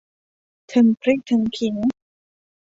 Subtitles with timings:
[0.71, 1.75] ถึงพริกถึงขิง